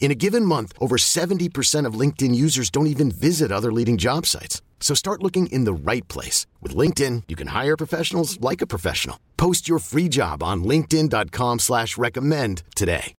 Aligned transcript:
In 0.00 0.10
a 0.10 0.14
given 0.14 0.44
month, 0.44 0.72
over 0.80 0.96
70% 0.96 1.84
of 1.84 2.00
LinkedIn 2.00 2.34
users 2.34 2.70
don't 2.70 2.86
even 2.86 3.10
visit 3.10 3.52
other 3.52 3.70
leading 3.70 3.98
job 3.98 4.24
sites. 4.24 4.62
So 4.80 4.94
start 4.94 5.22
looking 5.22 5.48
in 5.48 5.64
the 5.64 5.92
right 5.92 6.06
place. 6.08 6.46
With 6.62 6.74
LinkedIn, 6.74 7.24
you 7.28 7.36
can 7.36 7.48
hire 7.48 7.76
professionals 7.76 8.40
like 8.40 8.62
a 8.62 8.66
professional. 8.66 9.18
Post 9.36 9.68
your 9.68 9.80
free 9.80 10.08
job 10.08 10.42
on 10.42 10.64
linkedin.com 10.64 11.58
slash 11.58 11.98
recommend 11.98 12.62
today. 12.74 13.14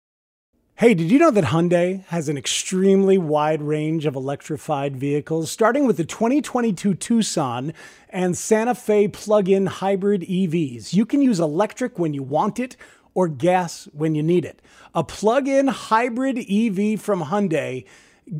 Hey, 0.78 0.94
did 0.94 1.10
you 1.10 1.18
know 1.18 1.32
that 1.32 1.46
Hyundai 1.46 2.04
has 2.04 2.28
an 2.28 2.38
extremely 2.38 3.18
wide 3.18 3.62
range 3.62 4.06
of 4.06 4.14
electrified 4.14 4.94
vehicles, 4.94 5.50
starting 5.50 5.88
with 5.88 5.96
the 5.96 6.04
2022 6.04 6.94
Tucson 6.94 7.72
and 8.10 8.38
Santa 8.38 8.76
Fe 8.76 9.08
plug-in 9.08 9.66
hybrid 9.66 10.20
EVs? 10.20 10.94
You 10.94 11.04
can 11.04 11.20
use 11.20 11.40
electric 11.40 11.98
when 11.98 12.14
you 12.14 12.22
want 12.22 12.60
it 12.60 12.76
or 13.18 13.26
gas 13.26 13.88
when 13.92 14.14
you 14.14 14.22
need 14.22 14.44
it. 14.44 14.62
A 14.94 15.02
plug 15.02 15.48
in 15.48 15.66
hybrid 15.66 16.38
EV 16.38 17.00
from 17.00 17.24
Hyundai 17.24 17.84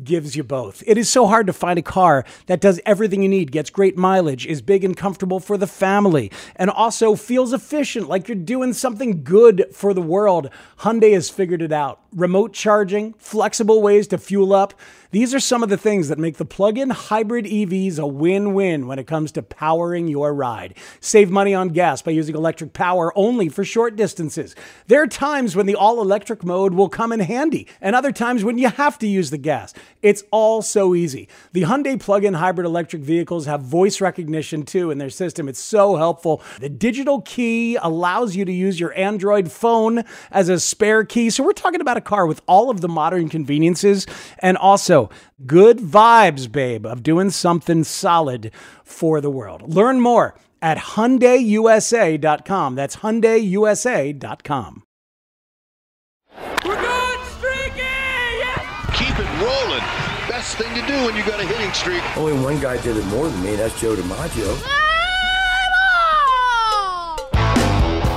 gives 0.05 0.37
you 0.37 0.43
both. 0.43 0.81
It 0.87 0.97
is 0.97 1.09
so 1.09 1.27
hard 1.27 1.47
to 1.47 1.53
find 1.53 1.77
a 1.77 1.81
car 1.81 2.23
that 2.45 2.61
does 2.61 2.79
everything 2.85 3.21
you 3.21 3.27
need, 3.27 3.51
gets 3.51 3.69
great 3.69 3.97
mileage, 3.97 4.45
is 4.45 4.61
big 4.61 4.85
and 4.85 4.95
comfortable 4.95 5.41
for 5.41 5.57
the 5.57 5.67
family, 5.67 6.31
and 6.55 6.69
also 6.69 7.15
feels 7.15 7.51
efficient, 7.51 8.07
like 8.07 8.29
you're 8.29 8.35
doing 8.37 8.71
something 8.71 9.21
good 9.21 9.65
for 9.73 9.93
the 9.93 10.01
world. 10.01 10.49
Hyundai 10.79 11.11
has 11.11 11.29
figured 11.29 11.61
it 11.61 11.73
out. 11.73 11.99
Remote 12.15 12.53
charging, 12.53 13.13
flexible 13.13 13.81
ways 13.81 14.07
to 14.07 14.17
fuel 14.17 14.53
up. 14.53 14.73
These 15.11 15.33
are 15.33 15.39
some 15.39 15.63
of 15.63 15.69
the 15.69 15.77
things 15.77 16.07
that 16.09 16.19
make 16.19 16.37
the 16.37 16.45
plug 16.45 16.77
in 16.77 16.91
hybrid 16.91 17.45
EVs 17.45 17.97
a 17.97 18.05
win 18.05 18.53
win 18.53 18.85
when 18.85 18.99
it 18.99 19.07
comes 19.07 19.31
to 19.31 19.41
powering 19.41 20.07
your 20.07 20.35
ride. 20.35 20.75
Save 20.99 21.31
money 21.31 21.55
on 21.55 21.69
gas 21.69 22.03
by 22.03 22.11
using 22.11 22.35
electric 22.35 22.73
power 22.73 23.11
only 23.17 23.49
for 23.49 23.63
short 23.63 23.95
distances. 23.95 24.55
There 24.85 25.01
are 25.01 25.07
times 25.07 25.55
when 25.55 25.65
the 25.65 25.75
all 25.75 25.99
electric 25.99 26.43
mode 26.43 26.75
will 26.75 26.89
come 26.89 27.11
in 27.11 27.21
handy, 27.21 27.67
and 27.81 27.95
other 27.95 28.11
times 28.11 28.43
when 28.43 28.59
you 28.59 28.69
have 28.69 28.99
to 28.99 29.07
use 29.07 29.31
the 29.31 29.39
gas. 29.39 29.73
It's 30.03 30.23
all 30.31 30.61
so 30.61 30.93
easy. 30.93 31.27
The 31.53 31.63
Hyundai 31.63 31.99
plug 31.99 32.23
in 32.23 32.35
hybrid 32.35 32.67
electric 32.67 33.01
vehicles 33.01 33.47
have 33.47 33.61
voice 33.61 34.01
recognition 34.01 34.63
too 34.63 34.91
in 34.91 34.99
their 34.99 35.09
system. 35.09 35.49
It's 35.49 35.59
so 35.59 35.95
helpful. 35.95 36.43
The 36.59 36.69
digital 36.69 37.21
key 37.21 37.77
allows 37.77 38.35
you 38.35 38.45
to 38.45 38.53
use 38.53 38.79
your 38.79 38.97
Android 38.97 39.51
phone 39.51 40.03
as 40.31 40.49
a 40.49 40.59
spare 40.59 41.03
key. 41.03 41.31
So 41.31 41.43
we're 41.43 41.53
talking 41.53 41.81
about 41.81 41.97
a 41.99 42.01
car 42.01 42.25
with 42.25 42.41
all 42.47 42.71
of 42.71 42.81
the 42.81 42.89
modern 42.89 43.29
conveniences 43.29 44.07
and 44.39 44.57
also 44.57 45.11
good 45.45 45.77
vibes, 45.77 46.51
babe, 46.51 46.85
of 46.85 47.03
doing 47.03 47.29
something 47.29 47.83
solid 47.83 48.51
for 48.83 49.21
the 49.21 49.29
world. 49.29 49.71
Learn 49.71 50.01
more 50.01 50.33
at 50.61 50.77
HyundaiUSA.com. 50.77 52.75
That's 52.75 52.95
HyundaiUSA.com. 52.97 54.83
We're 56.65 56.81
going 56.81 57.25
streaky! 57.37 57.81
Yes! 57.81 58.97
Keep 58.97 59.19
it 59.19 59.29
rolling. 59.41 59.83
Best 60.27 60.57
thing 60.57 60.73
to 60.73 60.81
do 60.87 61.05
when 61.05 61.15
you 61.15 61.23
got 61.23 61.39
a 61.39 61.45
hitting 61.45 61.71
streak. 61.73 62.03
Only 62.17 62.33
one 62.41 62.59
guy 62.59 62.81
did 62.81 62.97
it 62.97 63.05
more 63.07 63.27
than 63.27 63.43
me. 63.43 63.55
That's 63.55 63.79
Joe 63.79 63.95
DiMaggio. 63.95 64.57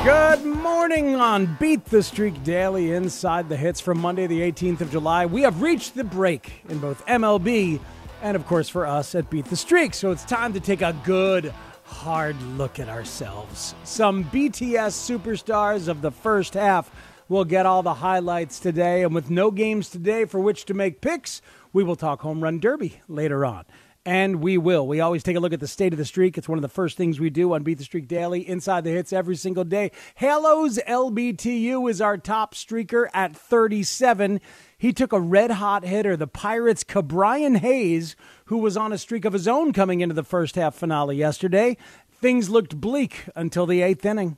Good 0.05 0.42
morning 0.63 1.17
on 1.17 1.57
Beat 1.57 1.87
the 1.87 2.05
Streak 2.05 2.45
Daily 2.45 2.93
inside 2.93 3.49
the 3.49 3.57
hits 3.57 3.81
from 3.81 3.99
Monday, 3.99 4.29
the 4.29 4.41
18th 4.41 4.81
of 4.81 4.93
July. 4.93 5.27
We 5.27 5.43
have 5.43 5.61
reached 5.61 5.97
the 5.97 6.05
break 6.05 6.63
in 6.69 6.79
both 6.79 7.05
MLB 7.07 7.81
and, 8.23 8.37
of 8.37 8.47
course, 8.47 8.69
for 8.69 8.87
us 8.87 9.17
at 9.17 9.29
Beat 9.29 9.47
the 9.47 9.57
Streak. 9.57 9.93
So 9.93 10.13
it's 10.13 10.25
time 10.25 10.53
to 10.53 10.61
take 10.61 10.81
a 10.81 10.97
good, 11.03 11.53
hard 11.83 12.41
look 12.57 12.79
at 12.79 12.89
ourselves. 12.89 13.75
Some 13.83 14.23
BTS 14.27 14.95
superstars 14.95 15.89
of 15.89 16.01
the 16.01 16.13
first 16.13 16.55
half 16.55 16.93
will 17.29 17.45
get 17.45 17.67
all 17.67 17.83
the 17.83 17.95
highlights 17.95 18.61
today. 18.61 19.03
And 19.03 19.13
with 19.13 19.31
no 19.31 19.51
games 19.51 19.89
today 19.89 20.27
for 20.27 20.39
which 20.39 20.65
to 20.67 20.75
make 20.75 21.01
picks, 21.01 21.43
we 21.73 21.83
will 21.83 21.97
talk 21.97 22.21
home 22.21 22.41
run 22.41 22.61
derby 22.61 23.01
later 23.09 23.45
on. 23.45 23.65
And 24.05 24.43
we 24.43 24.59
will. 24.59 24.87
We 24.89 25.01
always 25.01 25.23
take 25.23 25.37
a 25.37 25.41
look 25.41 25.53
at 25.53 25.61
the 25.61 25.69
state 25.69 25.93
of 25.93 25.99
the 25.99 26.05
streak. 26.05 26.37
It's 26.37 26.49
one 26.49 26.59
of 26.59 26.63
the 26.63 26.69
first 26.69 26.97
things 26.97 27.21
we 27.21 27.31
do 27.31 27.53
on 27.53 27.63
Beat 27.63 27.79
the 27.79 27.85
Streak 27.85 28.09
Daily, 28.09 28.47
inside 28.49 28.83
the 28.83 28.91
hits 28.91 29.13
every 29.13 29.37
single 29.37 29.63
day. 29.63 29.93
Halos 30.17 30.79
LBTU 30.89 31.89
is 31.89 32.01
our 32.01 32.19
top 32.19 32.55
streaker 32.55 33.07
at 33.15 33.37
37. 33.37 34.41
He 34.77 34.93
took 34.93 35.13
a 35.13 35.21
red 35.21 35.53
hot 35.53 35.85
hitter, 35.85 36.17
the 36.17 36.27
Pirates' 36.27 36.83
Ke'Bryan 36.83 37.59
Hayes, 37.59 38.17
who 38.47 38.59
was 38.59 38.77
on 38.77 38.93
a 38.93 38.99
streak 38.99 39.25
of 39.25 39.33
his 39.33 39.47
own 39.47 39.73
coming 39.73 40.01
into 40.01 40.17
the 40.17 40.25
first 40.25 40.57
half 40.57 40.75
finale 40.75 41.17
yesterday. 41.17 41.77
Things 42.11 42.51
looked 42.51 42.81
bleak 42.81 43.27
until 43.37 43.67
the 43.67 43.83
eighth 43.83 44.05
inning. 44.05 44.37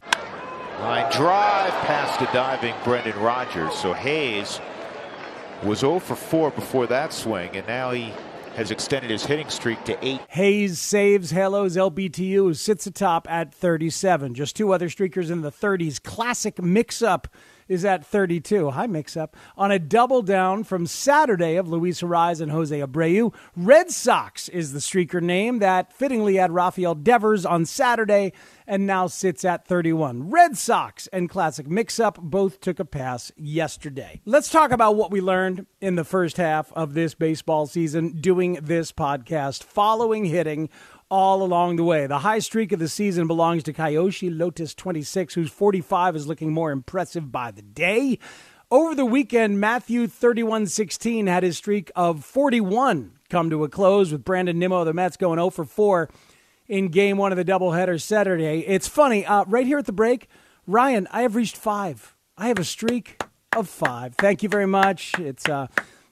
Line 0.81 1.11
drive 1.13 1.73
past 1.87 2.19
the 2.19 2.27
diving 2.27 2.75
Brendan 2.85 3.19
Rodgers. 3.19 3.75
So 3.75 3.95
Hayes 3.95 4.61
was 5.63 5.79
0 5.79 6.01
for 6.01 6.15
4 6.17 6.51
before 6.51 6.87
that 6.89 7.15
swing, 7.15 7.57
and 7.57 7.67
now 7.67 7.93
he 7.93 8.13
has 8.55 8.71
extended 8.71 9.11
his 9.11 9.27
hitting 9.27 9.49
streak 9.49 9.83
to 9.85 10.05
eight. 10.05 10.21
Hayes 10.29 10.81
saves 10.81 11.31
Halos 11.31 11.77
LBTU, 11.77 12.35
who 12.35 12.55
sits 12.55 12.87
atop 12.87 13.31
at 13.31 13.53
37. 13.55 14.35
Just 14.35 14.57
two 14.57 14.73
other 14.73 14.89
streakers 14.89 15.31
in 15.31 15.43
the 15.43 15.53
30s. 15.53 16.03
Classic 16.03 16.61
mix 16.63 17.03
up 17.03 17.29
is 17.69 17.85
at 17.85 18.05
32. 18.05 18.71
High 18.71 18.87
mix 18.87 19.17
up. 19.17 19.37
On 19.57 19.71
a 19.71 19.79
double 19.79 20.23
down 20.23 20.65
from 20.65 20.87
Saturday 20.87 21.57
of 21.57 21.69
Luis 21.69 22.03
Arraez 22.03 22.41
and 22.41 22.51
Jose 22.51 22.79
Abreu, 22.79 23.35
Red 23.57 23.91
Sox 23.91 24.49
is 24.49 24.73
the 24.73 24.79
streaker 24.79 25.23
name 25.23 25.59
that 25.59 25.93
fittingly 25.93 26.37
had 26.37 26.53
Rafael 26.53 26.95
Devers 26.95 27.45
on 27.47 27.65
Saturday 27.65 28.33
and 28.67 28.87
now 28.87 29.07
sits 29.07 29.45
at 29.45 29.67
31. 29.67 30.31
Red 30.31 30.57
Sox 30.57 31.07
and 31.09 31.29
Classic 31.29 31.67
Mix 31.67 32.01
Up 32.01 32.19
both 32.21 32.61
took 32.61 32.79
a 32.79 32.85
pass 32.85 33.31
yesterday. 33.37 34.21
Let's 34.25 34.51
talk 34.51 34.71
about 34.71 34.97
what 34.97 35.11
we 35.11 35.21
learned 35.21 35.67
in 35.81 35.97
the 35.97 36.05
first 36.05 36.37
half 36.37 36.73
of 36.73 36.95
this 36.95 37.15
baseball 37.15 37.67
season 37.67 38.21
doing 38.21 38.55
this 38.63 38.93
podcast, 38.93 39.63
following 39.63 40.25
hitting 40.25 40.69
all 41.15 41.45
along 41.45 41.77
the 41.77 41.85
way. 41.85 42.09
The 42.09 42.19
high 42.19 42.41
streak 42.41 42.73
of 42.73 42.81
the 42.81 42.89
season 42.89 43.29
belongs 43.29 43.63
to 43.63 43.73
Kyoshi 43.73 44.37
Lotus 44.37 44.75
26, 44.75 45.35
whose 45.35 45.49
45 45.49 46.17
is 46.17 46.27
looking 46.27 46.53
more 46.53 46.73
impressive 46.73 47.31
by 47.31 47.53
the 47.53 47.63
day. 47.63 48.19
Over 48.69 48.97
the 48.97 49.05
weekend, 49.05 49.61
Matthew 49.61 50.09
3116 50.09 51.29
had 51.29 51.45
his 51.45 51.57
streak 51.57 51.93
of 51.95 52.25
41 52.25 53.13
come 53.31 53.49
to 53.49 53.63
a 53.63 53.69
close 53.69 54.11
with 54.11 54.25
Brandon 54.25 54.59
Nimmo 54.59 54.81
of 54.81 54.87
the 54.87 54.93
Mets 54.93 55.17
going 55.17 55.39
0 55.39 55.51
for 55.51 55.65
4 55.65 56.11
in 56.67 56.89
game 56.89 57.17
one 57.17 57.31
of 57.31 57.39
the 57.39 57.45
doubleheader 57.45 58.03
Saturday. 58.03 58.65
It's 58.67 58.89
funny, 58.89 59.25
uh, 59.25 59.45
right 59.47 59.69
here 59.69 59.79
at 59.79 59.87
the 59.87 59.93
break, 59.93 60.29
Ryan, 60.67 61.07
I 61.13 61.23
have 61.23 61.37
reached 61.37 61.57
five. 61.57 62.17
I 62.37 62.49
have 62.49 62.59
a 62.59 62.65
streak 62.65 63.23
of 63.57 63.69
five. 63.69 64.17
Thank 64.17 64.43
you 64.43 64.49
very 64.49 64.67
much. 64.67 65.17
It's 65.21 65.49
uh, 65.49 65.69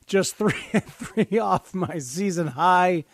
just 0.06 0.36
three, 0.36 0.52
three 0.78 1.40
off 1.40 1.74
my 1.74 1.98
season 1.98 2.46
high 2.46 3.04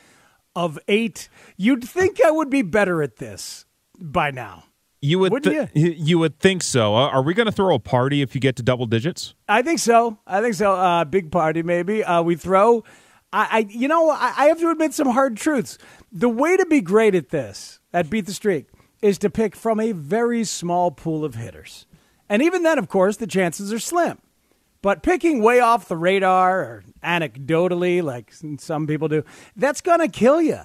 of 0.58 0.78
eight. 0.88 1.28
You'd 1.56 1.84
think 1.84 2.20
I 2.20 2.32
would 2.32 2.50
be 2.50 2.62
better 2.62 3.00
at 3.00 3.16
this 3.16 3.64
by 3.98 4.32
now. 4.32 4.64
You 5.00 5.20
would, 5.20 5.44
th- 5.44 5.70
you 5.74 6.18
would 6.18 6.40
think 6.40 6.64
so. 6.64 6.96
Uh, 6.96 7.08
are 7.10 7.22
we 7.22 7.32
going 7.32 7.46
to 7.46 7.52
throw 7.52 7.72
a 7.76 7.78
party 7.78 8.20
if 8.20 8.34
you 8.34 8.40
get 8.40 8.56
to 8.56 8.64
double 8.64 8.86
digits? 8.86 9.34
I 9.48 9.62
think 9.62 9.78
so. 9.78 10.18
I 10.26 10.40
think 10.40 10.54
so. 10.54 10.74
Uh, 10.74 11.04
big 11.04 11.30
party, 11.30 11.62
maybe. 11.62 12.02
Uh, 12.02 12.22
we 12.22 12.34
throw. 12.34 12.82
I, 13.32 13.48
I 13.52 13.58
you 13.70 13.86
know, 13.86 14.10
I, 14.10 14.34
I 14.36 14.46
have 14.46 14.58
to 14.58 14.70
admit 14.70 14.94
some 14.94 15.08
hard 15.10 15.36
truths. 15.36 15.78
The 16.10 16.28
way 16.28 16.56
to 16.56 16.66
be 16.66 16.80
great 16.80 17.14
at 17.14 17.28
this, 17.28 17.78
at 17.92 18.10
Beat 18.10 18.26
the 18.26 18.32
Streak, 18.32 18.66
is 19.00 19.18
to 19.18 19.30
pick 19.30 19.54
from 19.54 19.78
a 19.78 19.92
very 19.92 20.42
small 20.42 20.90
pool 20.90 21.24
of 21.24 21.36
hitters. 21.36 21.86
And 22.28 22.42
even 22.42 22.64
then, 22.64 22.78
of 22.78 22.88
course, 22.88 23.18
the 23.18 23.28
chances 23.28 23.72
are 23.72 23.78
slim. 23.78 24.18
But 24.80 25.02
picking 25.02 25.42
way 25.42 25.60
off 25.60 25.88
the 25.88 25.96
radar 25.96 26.60
or 26.60 26.84
anecdotally, 27.02 28.02
like 28.02 28.32
some 28.58 28.86
people 28.86 29.08
do, 29.08 29.24
that's 29.56 29.80
going 29.80 30.00
to 30.00 30.08
kill 30.08 30.40
you. 30.40 30.60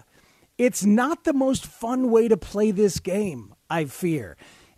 It's 0.58 0.86
not 0.86 1.24
the 1.24 1.34
most 1.34 1.66
fun 1.66 2.12
way 2.12 2.28
to 2.28 2.38
play 2.38 2.72
this 2.72 3.00
game, 3.00 3.56
I 3.70 3.86
fear. 3.86 4.38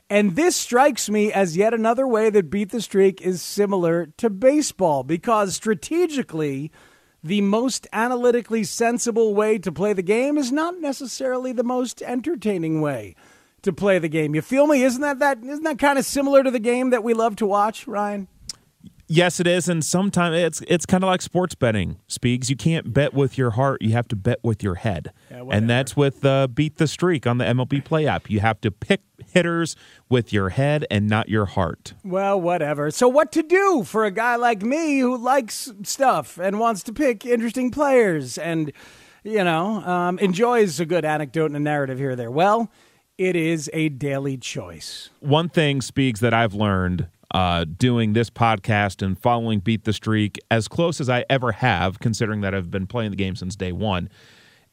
And 0.10 0.36
this 0.36 0.56
strikes 0.56 1.10
me 1.10 1.34
as 1.34 1.58
yet 1.58 1.74
another 1.74 2.08
way 2.08 2.30
that 2.30 2.50
Beat 2.50 2.70
the 2.70 2.80
Streak 2.80 3.22
is 3.22 3.42
similar 3.42 4.06
to 4.18 4.30
baseball 4.30 5.04
because 5.04 5.56
strategically, 5.56 6.72
the 7.24 7.42
most 7.42 7.88
analytically 7.92 8.64
sensible 8.64 9.34
way 9.34 9.58
to 9.58 9.72
play 9.72 9.94
the 9.94 10.04
game 10.04 10.38
is 10.38 10.52
not 10.52 10.80
necessarily 10.80 11.52
the 11.52 11.64
most 11.64 12.04
entertaining 12.04 12.82
way 12.82 13.16
to 13.64 13.74
play 13.74 13.98
the 13.98 14.08
game. 14.08 14.36
You 14.36 14.44
feel 14.44 14.68
me? 14.68 14.84
Isn't 14.84 15.02
that 15.02 15.18
that 15.20 15.44
isn't 15.44 15.64
that 15.64 15.80
kind 15.80 15.98
of 15.98 16.06
similar 16.06 16.44
to 16.44 16.52
the 16.52 16.60
game 16.60 16.92
that 16.92 17.04
we 17.04 17.16
love 17.16 17.36
to 17.38 17.48
watch, 17.48 17.88
Ryan? 17.88 18.28
Yes, 19.08 19.40
it 19.40 19.46
is, 19.46 19.70
and 19.70 19.86
sometimes 19.86 20.36
it's 20.36 20.62
it's 20.68 20.86
kind 20.86 21.04
of 21.04 21.08
like 21.08 21.22
sports 21.22 21.54
betting. 21.54 21.98
Speaks, 22.08 22.50
you 22.50 22.56
can't 22.56 22.92
bet 22.94 23.14
with 23.14 23.38
your 23.38 23.52
heart; 23.52 23.82
you 23.82 23.92
have 23.92 24.08
to 24.08 24.16
bet 24.16 24.40
with 24.44 24.64
your 24.64 24.76
head, 24.76 25.12
Yeah, 25.30 25.44
and 25.52 25.70
that's 25.70 25.96
with 25.96 26.26
uh, 26.26 26.48
beat 26.48 26.78
the 26.78 26.88
streak 26.88 27.28
on 27.28 27.38
the 27.38 27.46
MLB 27.46 27.86
Play 27.86 28.08
app. 28.08 28.30
You 28.30 28.40
have 28.40 28.60
to 28.62 28.72
pick 28.72 29.02
hitters 29.32 29.76
with 30.10 30.34
your 30.34 30.50
head 30.50 30.86
and 30.90 31.08
not 31.08 31.30
your 31.30 31.46
heart. 31.46 31.94
Well, 32.04 32.42
whatever. 32.42 32.90
So, 32.90 33.08
what 33.08 33.32
to 33.34 33.44
do 33.44 33.84
for 33.84 34.06
a 34.06 34.12
guy 34.12 34.38
like 34.38 34.64
me 34.64 35.00
who 35.00 35.18
likes 35.18 35.72
stuff 35.84 36.40
and 36.40 36.60
wants 36.60 36.82
to 36.84 36.94
pick 36.94 37.26
interesting 37.26 37.70
players 37.70 38.38
and, 38.40 38.72
you 39.24 39.44
know, 39.44 39.84
um, 39.86 40.18
enjoys 40.20 40.80
a 40.80 40.86
good 40.86 41.06
anecdote 41.06 41.48
and 41.48 41.58
a 41.58 41.60
narrative 41.60 42.00
here 42.00 42.12
or 42.12 42.16
there? 42.16 42.32
Well, 42.32 42.72
it 43.18 43.36
is 43.36 43.70
a 43.72 43.90
daily 43.90 44.38
choice. 44.38 45.10
One 45.22 45.48
thing, 45.48 45.82
Speaks, 45.82 46.20
that 46.20 46.34
I've 46.34 46.54
learned 46.54 47.08
uh, 47.32 47.66
doing 47.66 48.14
this 48.14 48.30
podcast 48.30 49.02
and 49.02 49.18
following 49.18 49.60
Beat 49.60 49.84
the 49.84 49.94
Streak 49.94 50.38
as 50.50 50.68
close 50.68 51.02
as 51.02 51.10
I 51.10 51.26
ever 51.30 51.52
have, 51.54 52.00
considering 52.00 52.42
that 52.42 52.54
I've 52.54 52.72
been 52.72 52.88
playing 52.88 53.12
the 53.12 53.18
game 53.18 53.36
since 53.36 53.56
day 53.56 53.72
one, 53.72 54.10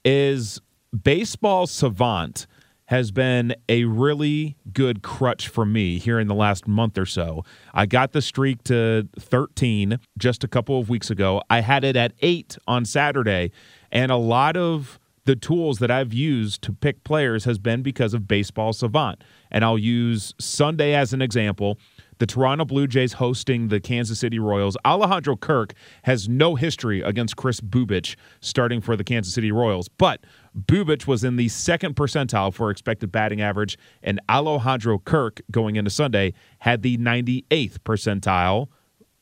is 0.04 0.60
baseball 1.02 1.66
savant 1.66 2.46
has 2.86 3.10
been 3.10 3.54
a 3.70 3.84
really 3.84 4.56
good 4.72 5.02
crutch 5.02 5.48
for 5.48 5.64
me 5.64 5.98
here 5.98 6.20
in 6.20 6.28
the 6.28 6.34
last 6.34 6.68
month 6.68 6.98
or 6.98 7.06
so. 7.06 7.42
I 7.72 7.86
got 7.86 8.12
the 8.12 8.20
streak 8.20 8.62
to 8.64 9.08
13 9.18 9.98
just 10.18 10.44
a 10.44 10.48
couple 10.48 10.78
of 10.78 10.90
weeks 10.90 11.08
ago. 11.08 11.42
I 11.48 11.60
had 11.60 11.84
it 11.84 11.96
at 11.96 12.12
8 12.20 12.58
on 12.66 12.84
Saturday, 12.84 13.50
and 13.90 14.12
a 14.12 14.16
lot 14.16 14.58
of 14.58 14.98
the 15.24 15.36
tools 15.36 15.78
that 15.78 15.90
I've 15.90 16.12
used 16.12 16.62
to 16.62 16.72
pick 16.72 17.04
players 17.04 17.44
has 17.44 17.58
been 17.58 17.82
because 17.82 18.12
of 18.12 18.26
Baseball 18.26 18.72
Savant. 18.72 19.22
And 19.52 19.64
I'll 19.64 19.78
use 19.78 20.34
Sunday 20.40 20.94
as 20.94 21.12
an 21.12 21.22
example. 21.22 21.78
The 22.18 22.26
Toronto 22.26 22.64
Blue 22.64 22.86
Jays 22.86 23.12
hosting 23.14 23.68
the 23.68 23.80
Kansas 23.80 24.18
City 24.18 24.38
Royals. 24.38 24.76
Alejandro 24.84 25.36
Kirk 25.36 25.74
has 26.02 26.28
no 26.28 26.56
history 26.56 27.00
against 27.02 27.36
Chris 27.36 27.60
Bubich 27.60 28.16
starting 28.40 28.80
for 28.80 28.96
the 28.96 29.04
Kansas 29.04 29.34
City 29.34 29.52
Royals, 29.52 29.88
but 29.88 30.24
Bubich 30.56 31.06
was 31.06 31.24
in 31.24 31.36
the 31.36 31.48
second 31.48 31.96
percentile 31.96 32.52
for 32.52 32.70
expected 32.70 33.10
batting 33.12 33.40
average, 33.40 33.76
and 34.02 34.20
Alejandro 34.28 34.98
Kirk 34.98 35.40
going 35.50 35.76
into 35.76 35.90
Sunday 35.90 36.34
had 36.60 36.82
the 36.82 36.96
98th 36.98 37.78
percentile 37.80 38.68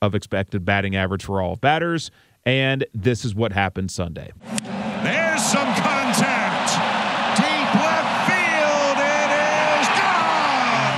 of 0.03 0.15
expected 0.15 0.65
batting 0.65 0.97
average 0.97 1.25
for 1.25 1.41
all 1.41 1.56
batters. 1.56 2.11
And 2.44 2.85
this 2.94 3.25
is 3.25 3.35
what 3.35 3.53
happened 3.53 3.91
Sunday. 3.91 4.31
There's 5.03 5.43
some 5.44 5.69
contact. 5.75 6.73
Deep 7.37 7.75
left 7.76 8.29
field. 8.29 8.97
It 8.97 9.31
is 9.31 9.88
gone. 10.00 10.97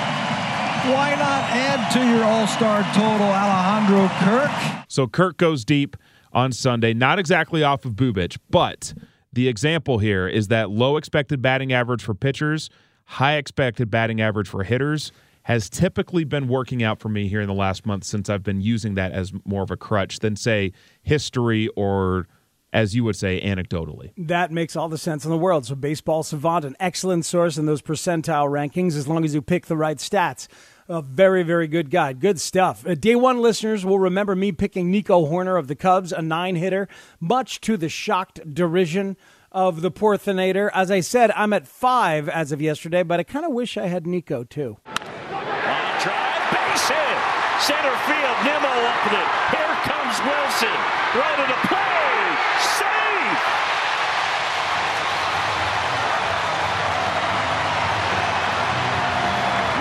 Why 0.94 1.14
not 1.18 1.42
add 1.50 1.81
to 1.92 1.98
your 1.98 2.24
all 2.24 2.46
star 2.46 2.82
total, 2.94 3.26
Alejandro 3.26 4.08
Kirk? 4.20 4.84
So 4.88 5.06
Kirk 5.06 5.36
goes 5.36 5.62
deep 5.62 5.94
on 6.32 6.50
Sunday, 6.50 6.94
not 6.94 7.18
exactly 7.18 7.62
off 7.62 7.84
of 7.84 7.92
Bubich, 7.92 8.38
but 8.48 8.94
the 9.30 9.46
example 9.46 9.98
here 9.98 10.26
is 10.26 10.48
that 10.48 10.70
low 10.70 10.96
expected 10.96 11.42
batting 11.42 11.70
average 11.70 12.02
for 12.02 12.14
pitchers, 12.14 12.70
high 13.04 13.36
expected 13.36 13.90
batting 13.90 14.22
average 14.22 14.48
for 14.48 14.64
hitters 14.64 15.12
has 15.42 15.68
typically 15.68 16.24
been 16.24 16.48
working 16.48 16.82
out 16.82 16.98
for 16.98 17.10
me 17.10 17.28
here 17.28 17.40
in 17.40 17.48
the 17.48 17.54
last 17.54 17.84
month 17.84 18.04
since 18.04 18.30
I've 18.30 18.44
been 18.44 18.60
using 18.62 18.94
that 18.94 19.12
as 19.12 19.32
more 19.44 19.62
of 19.62 19.70
a 19.70 19.76
crutch 19.76 20.20
than 20.20 20.36
say 20.36 20.72
history 21.02 21.68
or 21.76 22.26
as 22.72 22.94
you 22.94 23.04
would 23.04 23.16
say 23.16 23.40
anecdotally. 23.40 24.12
That 24.16 24.50
makes 24.50 24.76
all 24.76 24.88
the 24.88 24.96
sense 24.96 25.24
in 25.24 25.30
the 25.30 25.36
world. 25.36 25.66
So, 25.66 25.74
Baseball 25.74 26.22
Savant, 26.22 26.64
an 26.64 26.76
excellent 26.80 27.26
source 27.26 27.58
in 27.58 27.66
those 27.66 27.82
percentile 27.82 28.48
rankings 28.48 28.96
as 28.96 29.06
long 29.06 29.24
as 29.24 29.34
you 29.34 29.42
pick 29.42 29.66
the 29.66 29.76
right 29.76 29.98
stats. 29.98 30.48
A 30.92 31.00
very, 31.00 31.42
very 31.42 31.68
good 31.68 31.90
guy. 31.90 32.12
Good 32.12 32.38
stuff. 32.38 32.86
Uh, 32.86 32.94
day 32.94 33.14
one 33.16 33.40
listeners 33.40 33.82
will 33.82 33.98
remember 33.98 34.36
me 34.36 34.52
picking 34.52 34.90
Nico 34.90 35.24
Hoerner 35.26 35.58
of 35.58 35.66
the 35.66 35.74
Cubs, 35.74 36.12
a 36.12 36.20
nine 36.20 36.54
hitter, 36.54 36.86
much 37.18 37.62
to 37.62 37.78
the 37.78 37.88
shocked 37.88 38.40
derision 38.52 39.16
of 39.50 39.80
the 39.80 39.90
Porthinator. 39.90 40.68
As 40.74 40.90
I 40.90 41.00
said, 41.00 41.30
I'm 41.30 41.54
at 41.54 41.66
five 41.66 42.28
as 42.28 42.52
of 42.52 42.60
yesterday, 42.60 43.02
but 43.04 43.18
I 43.18 43.22
kind 43.22 43.46
of 43.46 43.52
wish 43.52 43.78
I 43.78 43.86
had 43.86 44.06
Nico 44.06 44.44
too. 44.44 44.76
Long 44.84 45.96
drive, 46.04 46.44
base 46.52 46.88
hit. 46.88 47.18
Center 47.64 47.96
field, 48.04 48.36
Nimmo 48.44 48.68
up 48.68 49.04
with 49.08 49.16
it. 49.16 49.28
Here 49.48 49.74
comes 49.88 50.20
Wilson. 50.20 50.76
Right 51.16 51.36
to 51.40 51.46
the 51.48 51.56
play. 51.72 52.36
Save! 52.76 53.40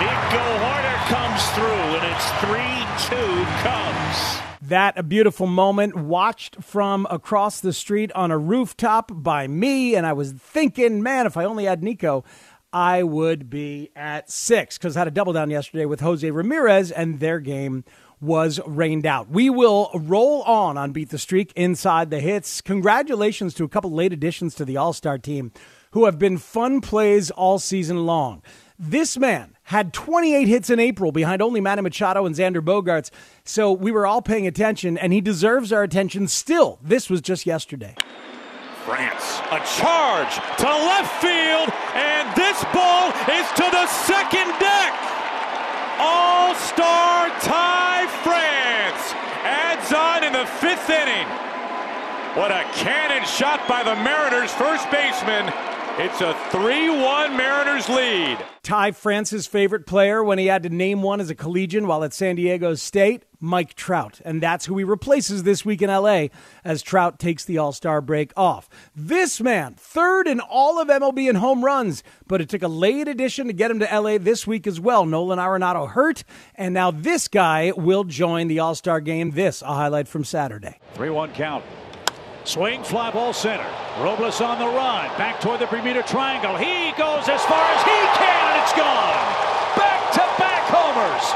Nico 0.00 0.72
Through, 1.50 1.64
and 1.64 2.12
it's 2.12 2.30
3 2.40 3.16
2 3.16 3.44
Cubs. 3.62 4.40
That 4.62 4.96
a 4.96 5.02
beautiful 5.02 5.46
moment 5.46 5.96
watched 5.96 6.62
from 6.62 7.06
across 7.10 7.60
the 7.60 7.72
street 7.72 8.12
on 8.12 8.30
a 8.30 8.38
rooftop 8.38 9.10
by 9.12 9.46
me, 9.48 9.94
and 9.94 10.06
I 10.06 10.12
was 10.12 10.32
thinking, 10.32 11.02
man, 11.02 11.26
if 11.26 11.36
I 11.36 11.44
only 11.44 11.64
had 11.64 11.82
Nico, 11.82 12.24
I 12.72 13.02
would 13.02 13.50
be 13.50 13.90
at 13.94 14.30
six 14.30 14.78
because 14.78 14.96
I 14.96 15.00
had 15.00 15.08
a 15.08 15.10
double 15.10 15.32
down 15.32 15.50
yesterday 15.50 15.84
with 15.84 16.00
Jose 16.00 16.30
Ramirez, 16.30 16.90
and 16.90 17.20
their 17.20 17.40
game 17.40 17.84
was 18.20 18.60
rained 18.66 19.04
out. 19.04 19.28
We 19.28 19.50
will 19.50 19.90
roll 19.94 20.42
on 20.42 20.78
on 20.78 20.92
Beat 20.92 21.10
the 21.10 21.18
Streak 21.18 21.52
inside 21.56 22.10
the 22.10 22.20
hits. 22.20 22.60
Congratulations 22.60 23.52
to 23.54 23.64
a 23.64 23.68
couple 23.68 23.90
late 23.90 24.12
additions 24.12 24.54
to 24.54 24.64
the 24.64 24.76
All 24.76 24.92
Star 24.92 25.18
team 25.18 25.52
who 25.90 26.06
have 26.06 26.18
been 26.18 26.38
fun 26.38 26.80
plays 26.80 27.30
all 27.30 27.58
season 27.58 28.06
long. 28.06 28.42
This 28.78 29.18
man 29.18 29.51
had 29.64 29.92
28 29.92 30.48
hits 30.48 30.70
in 30.70 30.80
April 30.80 31.12
behind 31.12 31.40
only 31.40 31.60
Manny 31.60 31.82
Machado 31.82 32.26
and 32.26 32.34
Xander 32.34 32.60
Bogaerts, 32.60 33.10
so 33.44 33.72
we 33.72 33.90
were 33.90 34.06
all 34.06 34.22
paying 34.22 34.46
attention, 34.46 34.98
and 34.98 35.12
he 35.12 35.20
deserves 35.20 35.72
our 35.72 35.82
attention 35.82 36.28
still. 36.28 36.78
This 36.82 37.08
was 37.08 37.20
just 37.20 37.46
yesterday. 37.46 37.94
France, 38.84 39.38
a 39.50 39.62
charge 39.78 40.34
to 40.58 40.66
left 40.66 41.22
field, 41.22 41.70
and 41.94 42.26
this 42.34 42.64
ball 42.74 43.10
is 43.30 43.46
to 43.54 43.66
the 43.70 43.86
second 43.86 44.50
deck. 44.58 44.92
All 45.98 46.54
star 46.56 47.28
tie 47.40 48.06
France 48.26 49.14
adds 49.44 49.92
on 49.92 50.24
in 50.24 50.32
the 50.32 50.46
fifth 50.58 50.90
inning. 50.90 51.26
What 52.34 52.50
a 52.50 52.64
cannon 52.74 53.24
shot 53.26 53.68
by 53.68 53.82
the 53.84 53.94
Mariners 54.02 54.50
first 54.52 54.90
baseman. 54.90 55.52
It's 55.98 56.22
a 56.22 56.32
3 56.48 56.88
1 56.88 57.36
Mariners 57.36 57.86
lead. 57.90 58.38
Ty 58.62 58.92
France's 58.92 59.46
favorite 59.46 59.86
player 59.86 60.24
when 60.24 60.38
he 60.38 60.46
had 60.46 60.62
to 60.62 60.70
name 60.70 61.02
one 61.02 61.20
as 61.20 61.28
a 61.28 61.34
collegian 61.34 61.86
while 61.86 62.02
at 62.02 62.14
San 62.14 62.36
Diego 62.36 62.74
State, 62.74 63.24
Mike 63.40 63.74
Trout. 63.74 64.18
And 64.24 64.42
that's 64.42 64.64
who 64.64 64.78
he 64.78 64.84
replaces 64.84 65.42
this 65.42 65.66
week 65.66 65.82
in 65.82 65.90
LA 65.90 66.28
as 66.64 66.80
Trout 66.80 67.18
takes 67.18 67.44
the 67.44 67.58
All 67.58 67.72
Star 67.72 68.00
break 68.00 68.32
off. 68.38 68.70
This 68.96 69.38
man, 69.38 69.74
third 69.74 70.26
in 70.26 70.40
all 70.40 70.80
of 70.80 70.88
MLB 70.88 71.28
in 71.28 71.36
home 71.36 71.62
runs, 71.62 72.02
but 72.26 72.40
it 72.40 72.48
took 72.48 72.62
a 72.62 72.68
late 72.68 73.06
addition 73.06 73.46
to 73.48 73.52
get 73.52 73.70
him 73.70 73.80
to 73.80 74.00
LA 74.00 74.16
this 74.16 74.46
week 74.46 74.66
as 74.66 74.80
well. 74.80 75.04
Nolan 75.04 75.38
Arenado 75.38 75.90
hurt, 75.90 76.24
and 76.54 76.72
now 76.72 76.90
this 76.90 77.28
guy 77.28 77.70
will 77.76 78.04
join 78.04 78.48
the 78.48 78.60
All 78.60 78.74
Star 78.74 79.02
game. 79.02 79.32
This, 79.32 79.60
a 79.60 79.66
highlight 79.66 80.08
from 80.08 80.24
Saturday. 80.24 80.78
3 80.94 81.10
1 81.10 81.32
count. 81.34 81.62
Swing, 82.44 82.82
fly 82.82 83.10
ball 83.12 83.32
center. 83.32 83.66
Robles 84.00 84.40
on 84.40 84.58
the 84.58 84.66
run. 84.66 85.06
Back 85.16 85.40
toward 85.40 85.60
the 85.60 85.66
Bermuda 85.66 86.02
Triangle. 86.02 86.56
He 86.56 86.90
goes 86.98 87.28
as 87.28 87.44
far 87.44 87.64
as 87.70 87.82
he 87.82 87.98
can, 88.18 88.42
and 88.50 88.62
it's 88.62 88.72
gone. 88.72 89.14
Back 89.78 90.12
to 90.12 90.24
back 90.42 90.62
homers. 90.66 91.26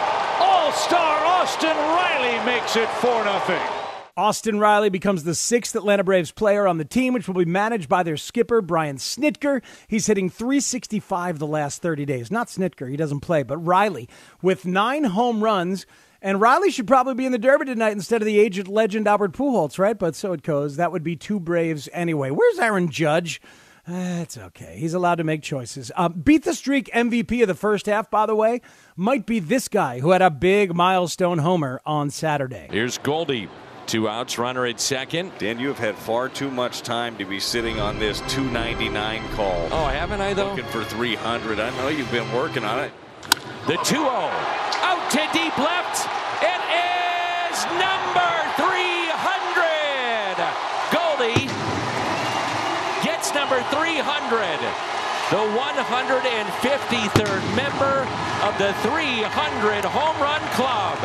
All 0.41 0.73
star 0.73 1.25
Austin 1.25 1.77
Riley 1.77 2.45
makes 2.45 2.75
it 2.75 2.89
4 2.89 3.23
0. 3.23 3.83
Austin 4.17 4.59
Riley 4.59 4.89
becomes 4.89 5.25
the 5.25 5.35
sixth 5.35 5.77
Atlanta 5.77 6.03
Braves 6.03 6.33
player 6.33 6.67
on 6.67 6.79
the 6.79 6.85
team, 6.85 7.13
which 7.13 7.29
will 7.29 7.35
be 7.35 7.45
managed 7.45 7.89
by 7.89 8.03
their 8.03 8.17
skipper, 8.17 8.61
Brian 8.61 8.97
Snitker. 8.97 9.63
He's 9.89 10.07
hitting 10.07 10.31
365 10.31 11.39
the 11.39 11.47
last 11.47 11.83
30 11.83 12.05
days. 12.07 12.31
Not 12.31 12.49
Snitker, 12.49 12.91
he 12.91 12.97
doesn't 12.97 13.21
play, 13.21 13.43
but 13.43 13.59
Riley 13.59 14.09
with 14.43 14.65
nine 14.65 15.05
home 15.05 15.45
runs. 15.45 15.87
And 16.27 16.41
Riley 16.41 16.73
should 16.73 16.89
probably 16.89 17.15
be 17.15 17.25
in 17.25 17.31
the 17.31 17.39
Derby 17.39 17.67
tonight 17.67 17.93
instead 17.93 18.21
of 18.21 18.27
the 18.27 18.41
aged 18.41 18.67
legend 18.67 19.07
Albert 19.07 19.31
Pujols, 19.31 19.79
right? 19.79 19.97
But 19.97 20.17
so 20.17 20.33
it 20.33 20.43
goes. 20.43 20.75
That 20.75 20.91
would 20.91 21.05
be 21.05 21.15
two 21.15 21.39
Braves 21.39 21.89
anyway. 21.93 22.31
Where's 22.31 22.59
Aaron 22.59 22.91
Judge? 22.91 23.41
Uh, 23.89 24.19
it's 24.23 24.37
okay. 24.37 24.77
He's 24.77 24.93
allowed 24.93 25.19
to 25.19 25.25
make 25.25 25.43
choices. 25.43 25.93
Uh, 25.95 26.09
beat 26.09 26.43
the 26.43 26.53
streak 26.53 26.91
MVP 26.93 27.43
of 27.43 27.47
the 27.47 27.55
first 27.55 27.87
half, 27.87 28.11
by 28.11 28.27
the 28.27 28.35
way, 28.35 28.61
might 28.97 29.25
be 29.25 29.39
this 29.39 29.69
guy 29.69 30.01
who 30.01 30.11
had 30.11 30.21
a 30.21 30.29
big 30.29 30.75
milestone 30.75 31.39
homer 31.39 31.81
on 31.87 32.11
Saturday. 32.11 32.67
Here's 32.73 32.99
Goldie. 32.99 33.49
Two 33.87 34.09
outs, 34.09 34.37
runner 34.37 34.67
at 34.67 34.81
second. 34.81 35.31
Dan, 35.39 35.61
you 35.61 35.69
have 35.69 35.79
had 35.79 35.95
far 35.95 36.29
too 36.29 36.51
much 36.51 36.83
time 36.83 37.17
to 37.19 37.25
be 37.25 37.39
sitting 37.39 37.79
on 37.79 38.01
this 38.01 38.19
299 38.23 39.23
call. 39.35 39.69
Oh, 39.71 39.87
haven't 39.87 40.21
I, 40.21 40.35
though? 40.35 40.55
Looking 40.55 40.65
for 40.73 40.83
300. 40.83 41.61
I 41.61 41.71
know 41.77 41.87
you've 41.87 42.11
been 42.11 42.33
working 42.33 42.65
on 42.65 42.81
it. 42.81 42.91
The 43.69 43.77
2 43.77 43.95
0. 43.95 44.09
Out 44.09 45.11
to 45.13 45.29
deep 45.33 45.57
left. 45.57 45.76
Number 53.57 53.77
300. 53.77 54.59
The 55.31 55.43
153rd 55.59 57.57
member 57.57 58.07
of 58.45 58.57
the 58.59 58.73
300 58.83 59.85
Home 59.85 60.23
Run 60.23 60.41
Club. 60.53 60.99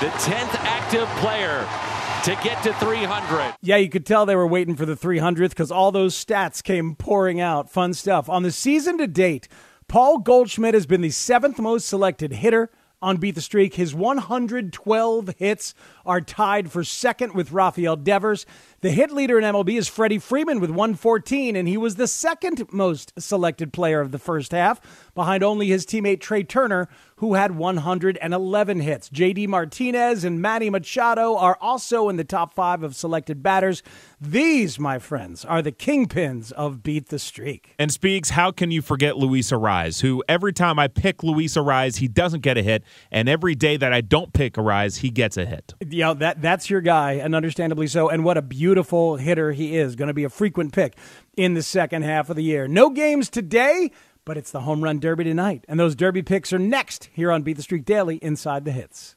The 0.00 0.08
10th 0.24 0.54
active 0.64 1.08
player 1.20 1.66
to 2.24 2.34
get 2.42 2.62
to 2.64 2.72
300. 2.74 3.54
Yeah, 3.60 3.76
you 3.76 3.88
could 3.88 4.06
tell 4.06 4.26
they 4.26 4.34
were 4.34 4.46
waiting 4.46 4.74
for 4.74 4.86
the 4.86 4.96
300th 4.96 5.50
because 5.50 5.70
all 5.70 5.92
those 5.92 6.14
stats 6.22 6.62
came 6.62 6.96
pouring 6.96 7.40
out. 7.40 7.70
Fun 7.70 7.94
stuff. 7.94 8.28
On 8.28 8.42
the 8.42 8.50
season 8.50 8.98
to 8.98 9.06
date, 9.06 9.46
Paul 9.86 10.18
Goldschmidt 10.18 10.74
has 10.74 10.86
been 10.86 11.02
the 11.02 11.10
seventh 11.10 11.60
most 11.60 11.86
selected 11.86 12.32
hitter 12.32 12.70
on 13.02 13.18
Beat 13.18 13.34
the 13.34 13.40
Streak. 13.42 13.74
His 13.74 13.94
112 13.94 15.34
hits 15.36 15.74
are 16.06 16.20
tied 16.20 16.70
for 16.70 16.84
second 16.84 17.34
with 17.34 17.52
Rafael 17.52 17.96
Devers. 17.96 18.46
The 18.80 18.90
hit 18.90 19.10
leader 19.10 19.38
in 19.38 19.44
MLB 19.44 19.78
is 19.78 19.88
Freddie 19.88 20.18
Freeman 20.18 20.60
with 20.60 20.70
114, 20.70 21.56
and 21.56 21.66
he 21.66 21.76
was 21.76 21.96
the 21.96 22.06
second 22.06 22.70
most 22.72 23.12
selected 23.18 23.72
player 23.72 24.00
of 24.00 24.12
the 24.12 24.18
first 24.18 24.52
half, 24.52 24.80
behind 25.14 25.42
only 25.42 25.68
his 25.68 25.86
teammate 25.86 26.20
Trea 26.20 26.44
Turner, 26.44 26.88
who 27.16 27.34
had 27.34 27.56
111 27.56 28.80
hits. 28.80 29.08
JD 29.08 29.48
Martinez 29.48 30.24
and 30.24 30.42
Manny 30.42 30.68
Machado 30.68 31.36
are 31.36 31.56
also 31.60 32.08
in 32.08 32.16
the 32.16 32.24
top 32.24 32.52
five 32.52 32.82
of 32.82 32.94
selected 32.94 33.42
batters. 33.42 33.82
These, 34.20 34.78
my 34.78 34.98
friends, 34.98 35.44
are 35.44 35.62
the 35.62 35.72
kingpins 35.72 36.52
of 36.52 36.82
Beat 36.82 37.08
the 37.08 37.18
Streak. 37.18 37.74
And 37.78 37.90
Speaks, 37.90 38.30
how 38.30 38.50
can 38.50 38.70
you 38.70 38.82
forget 38.82 39.16
Luis 39.16 39.50
Arraez, 39.50 40.02
who 40.02 40.22
every 40.28 40.52
time 40.52 40.78
I 40.78 40.88
pick 40.88 41.22
Luis 41.22 41.56
Arraez, 41.56 41.98
he 41.98 42.08
doesn't 42.08 42.40
get 42.40 42.58
a 42.58 42.62
hit, 42.62 42.82
and 43.10 43.28
every 43.28 43.54
day 43.54 43.76
that 43.78 43.92
I 43.92 44.00
don't 44.02 44.32
pick 44.32 44.54
Arraez, 44.54 44.98
he 44.98 45.10
gets 45.10 45.36
a 45.36 45.46
hit. 45.46 45.72
Yeah, 45.94 46.12
that 46.14 46.42
that's 46.42 46.68
your 46.68 46.80
guy, 46.80 47.12
and 47.12 47.34
understandably 47.34 47.86
so. 47.86 48.08
And 48.08 48.24
what 48.24 48.36
a 48.36 48.42
beautiful 48.42 49.16
hitter 49.16 49.52
he 49.52 49.76
is. 49.76 49.94
Going 49.94 50.08
to 50.08 50.14
be 50.14 50.24
a 50.24 50.28
frequent 50.28 50.72
pick 50.72 50.96
in 51.36 51.54
the 51.54 51.62
second 51.62 52.02
half 52.02 52.30
of 52.30 52.36
the 52.36 52.42
year. 52.42 52.66
No 52.66 52.90
games 52.90 53.30
today, 53.30 53.92
but 54.24 54.36
it's 54.36 54.50
the 54.50 54.62
home 54.62 54.82
run 54.82 54.98
derby 54.98 55.22
tonight, 55.22 55.64
and 55.68 55.78
those 55.78 55.94
derby 55.94 56.22
picks 56.22 56.52
are 56.52 56.58
next 56.58 57.10
here 57.12 57.30
on 57.30 57.42
Beat 57.42 57.56
the 57.56 57.62
Streak 57.62 57.84
Daily 57.84 58.16
inside 58.16 58.64
the 58.64 58.72
hits. 58.72 59.14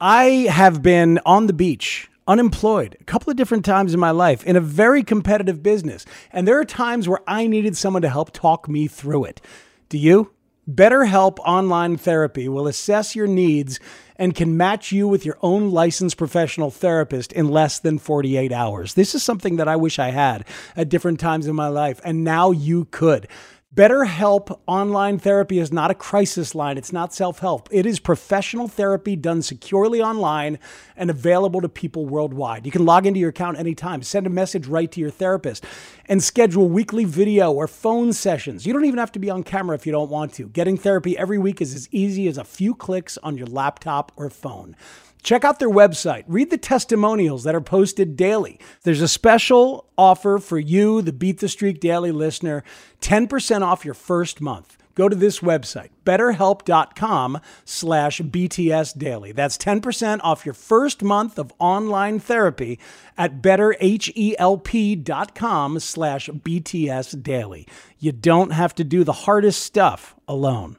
I 0.00 0.48
have 0.50 0.82
been 0.82 1.20
on 1.24 1.46
the 1.46 1.52
beach 1.52 2.10
unemployed 2.28 2.96
a 3.00 3.04
couple 3.04 3.30
of 3.30 3.36
different 3.36 3.64
times 3.64 3.94
in 3.94 4.00
my 4.00 4.10
life 4.10 4.44
in 4.44 4.56
a 4.56 4.60
very 4.60 5.02
competitive 5.04 5.62
business. 5.62 6.04
And 6.32 6.46
there 6.46 6.58
are 6.58 6.64
times 6.64 7.08
where 7.08 7.20
I 7.26 7.46
needed 7.46 7.76
someone 7.76 8.02
to 8.02 8.08
help 8.08 8.32
talk 8.32 8.68
me 8.68 8.88
through 8.88 9.24
it. 9.24 9.40
Do 9.88 9.96
you? 9.96 10.32
BetterHelp 10.68 11.38
Online 11.44 11.96
Therapy 11.96 12.48
will 12.48 12.66
assess 12.66 13.14
your 13.14 13.28
needs 13.28 13.78
and 14.16 14.34
can 14.34 14.56
match 14.56 14.90
you 14.90 15.06
with 15.06 15.24
your 15.24 15.38
own 15.40 15.70
licensed 15.70 16.16
professional 16.16 16.72
therapist 16.72 17.32
in 17.32 17.48
less 17.48 17.78
than 17.78 17.98
48 17.98 18.50
hours. 18.50 18.94
This 18.94 19.14
is 19.14 19.22
something 19.22 19.56
that 19.56 19.68
I 19.68 19.76
wish 19.76 20.00
I 20.00 20.10
had 20.10 20.44
at 20.74 20.88
different 20.88 21.20
times 21.20 21.46
in 21.46 21.54
my 21.54 21.68
life, 21.68 22.00
and 22.02 22.24
now 22.24 22.50
you 22.50 22.86
could. 22.86 23.28
BetterHelp 23.74 24.60
online 24.66 25.18
therapy 25.18 25.58
is 25.58 25.72
not 25.72 25.90
a 25.90 25.94
crisis 25.94 26.54
line. 26.54 26.78
It's 26.78 26.92
not 26.92 27.12
self 27.12 27.40
help. 27.40 27.68
It 27.72 27.84
is 27.84 27.98
professional 27.98 28.68
therapy 28.68 29.16
done 29.16 29.42
securely 29.42 30.00
online 30.00 30.60
and 30.96 31.10
available 31.10 31.60
to 31.60 31.68
people 31.68 32.06
worldwide. 32.06 32.64
You 32.64 32.70
can 32.70 32.84
log 32.84 33.06
into 33.06 33.18
your 33.18 33.30
account 33.30 33.58
anytime, 33.58 34.02
send 34.02 34.24
a 34.26 34.30
message 34.30 34.68
right 34.68 34.90
to 34.92 35.00
your 35.00 35.10
therapist, 35.10 35.64
and 36.06 36.22
schedule 36.22 36.68
weekly 36.68 37.04
video 37.04 37.50
or 37.52 37.66
phone 37.66 38.12
sessions. 38.12 38.66
You 38.66 38.72
don't 38.72 38.84
even 38.84 39.00
have 39.00 39.12
to 39.12 39.18
be 39.18 39.30
on 39.30 39.42
camera 39.42 39.74
if 39.74 39.84
you 39.84 39.92
don't 39.92 40.10
want 40.10 40.32
to. 40.34 40.46
Getting 40.48 40.78
therapy 40.78 41.18
every 41.18 41.38
week 41.38 41.60
is 41.60 41.74
as 41.74 41.88
easy 41.90 42.28
as 42.28 42.38
a 42.38 42.44
few 42.44 42.72
clicks 42.72 43.18
on 43.18 43.36
your 43.36 43.48
laptop 43.48 44.12
or 44.16 44.30
phone. 44.30 44.76
Check 45.22 45.44
out 45.44 45.58
their 45.58 45.70
website. 45.70 46.24
Read 46.26 46.50
the 46.50 46.58
testimonials 46.58 47.44
that 47.44 47.54
are 47.54 47.60
posted 47.60 48.16
daily. 48.16 48.58
There's 48.84 49.00
a 49.00 49.08
special 49.08 49.88
offer 49.98 50.38
for 50.38 50.58
you, 50.58 51.02
the 51.02 51.12
Beat 51.12 51.40
the 51.40 51.48
Streak 51.48 51.80
Daily 51.80 52.12
listener 52.12 52.62
10% 53.00 53.62
off 53.62 53.84
your 53.84 53.94
first 53.94 54.40
month. 54.40 54.76
Go 54.96 55.08
to 55.10 55.16
this 55.16 55.40
website, 55.40 55.90
betterhelp.com 56.06 57.40
slash 57.66 58.20
BTS 58.22 58.96
daily. 58.96 59.32
That's 59.32 59.58
10% 59.58 60.20
off 60.22 60.46
your 60.46 60.54
first 60.54 61.02
month 61.02 61.38
of 61.38 61.52
online 61.58 62.18
therapy 62.18 62.78
at 63.18 63.42
betterhelp.com 63.42 65.80
slash 65.80 66.30
BTS 66.30 67.22
daily. 67.22 67.68
You 67.98 68.12
don't 68.12 68.52
have 68.52 68.74
to 68.76 68.84
do 68.84 69.04
the 69.04 69.12
hardest 69.12 69.62
stuff 69.62 70.14
alone. 70.26 70.78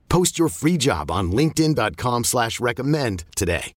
Post 0.11 0.37
your 0.37 0.49
free 0.49 0.75
job 0.75 1.09
on 1.09 1.31
LinkedIn.com 1.31 2.25
slash 2.25 2.59
recommend 2.59 3.23
today. 3.33 3.71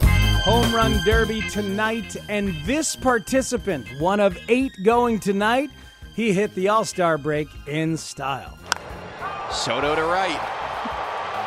Home 0.00 0.72
Run 0.72 1.04
Derby 1.04 1.40
tonight, 1.50 2.16
and 2.28 2.54
this 2.64 2.94
participant, 2.94 3.88
one 3.98 4.20
of 4.20 4.38
eight 4.48 4.70
going 4.84 5.18
tonight, 5.18 5.70
he 6.14 6.32
hit 6.32 6.54
the 6.54 6.68
All 6.68 6.84
Star 6.84 7.18
break 7.18 7.48
in 7.66 7.96
style. 7.96 8.56
Soto 9.50 9.96
to 9.96 10.04
right. 10.04 10.38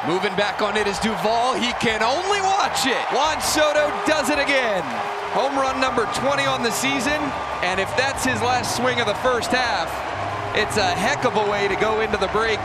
Moving 0.06 0.36
back 0.36 0.62
on 0.62 0.76
it 0.76 0.86
is 0.86 1.00
Duvall. 1.00 1.54
He 1.54 1.72
can 1.80 2.04
only 2.04 2.42
watch 2.42 2.86
it. 2.86 3.16
Juan 3.16 3.40
Soto 3.40 3.88
does 4.06 4.30
it 4.30 4.38
again. 4.38 4.84
Home 5.32 5.56
run 5.56 5.80
number 5.80 6.10
20 6.16 6.44
on 6.44 6.62
the 6.62 6.72
season. 6.72 7.22
And 7.64 7.80
if 7.80 7.88
that's 7.96 8.26
his 8.26 8.42
last 8.42 8.76
swing 8.76 9.00
of 9.00 9.08
the 9.08 9.16
first 9.24 9.50
half, 9.50 9.88
it's 10.58 10.76
a 10.76 10.84
heck 10.84 11.24
of 11.24 11.38
a 11.38 11.50
way 11.50 11.70
to 11.70 11.78
go 11.78 12.02
into 12.02 12.18
the 12.18 12.28
break 12.34 12.60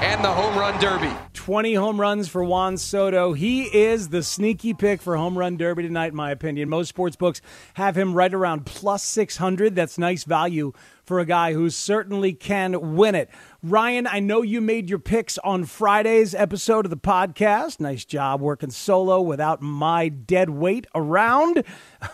and 0.00 0.24
the 0.24 0.32
home 0.32 0.58
run 0.58 0.80
derby. 0.80 1.14
20 1.34 1.74
home 1.74 2.00
runs 2.00 2.26
for 2.26 2.42
Juan 2.42 2.78
Soto. 2.78 3.34
He 3.34 3.64
is 3.64 4.08
the 4.08 4.22
sneaky 4.22 4.72
pick 4.72 5.02
for 5.02 5.16
home 5.16 5.36
run 5.36 5.58
derby 5.58 5.82
tonight, 5.82 6.08
in 6.08 6.16
my 6.16 6.30
opinion. 6.30 6.70
Most 6.70 6.88
sports 6.88 7.16
books 7.16 7.42
have 7.74 7.98
him 7.98 8.14
right 8.14 8.32
around 8.32 8.64
plus 8.64 9.02
600. 9.04 9.74
That's 9.74 9.98
nice 9.98 10.24
value 10.24 10.72
for 11.04 11.20
a 11.20 11.26
guy 11.26 11.52
who 11.52 11.68
certainly 11.68 12.32
can 12.32 12.96
win 12.96 13.14
it. 13.14 13.28
Ryan, 13.62 14.06
I 14.06 14.20
know 14.20 14.40
you 14.40 14.62
made 14.62 14.88
your 14.88 14.98
picks 14.98 15.36
on 15.38 15.64
Friday's 15.66 16.34
episode 16.34 16.86
of 16.86 16.90
the 16.90 16.96
podcast. 16.96 17.78
Nice 17.78 18.06
job 18.06 18.40
working 18.40 18.70
solo 18.70 19.20
without 19.20 19.60
my 19.60 20.08
dead 20.08 20.48
weight 20.48 20.86
around. 20.94 21.62